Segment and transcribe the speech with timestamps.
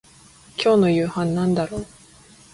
[0.57, 1.85] 今日の夕飯なんだろう